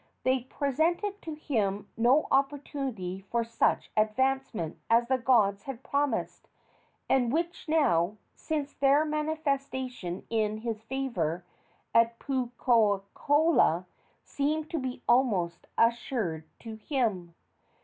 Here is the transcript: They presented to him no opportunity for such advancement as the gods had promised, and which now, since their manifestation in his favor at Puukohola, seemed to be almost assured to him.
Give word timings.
They 0.23 0.45
presented 0.45 1.21
to 1.21 1.35
him 1.35 1.87
no 1.95 2.27
opportunity 2.31 3.23
for 3.29 3.43
such 3.43 3.91
advancement 3.95 4.79
as 4.89 5.07
the 5.07 5.19
gods 5.19 5.65
had 5.65 5.83
promised, 5.83 6.49
and 7.07 7.31
which 7.31 7.69
now, 7.69 8.17
since 8.33 8.73
their 8.73 9.05
manifestation 9.05 10.25
in 10.31 10.57
his 10.61 10.81
favor 10.81 11.45
at 11.93 12.17
Puukohola, 12.17 13.85
seemed 14.23 14.71
to 14.71 14.79
be 14.79 15.03
almost 15.07 15.67
assured 15.77 16.45
to 16.61 16.77
him. 16.77 17.35